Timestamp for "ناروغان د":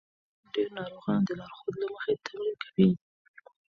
0.77-1.29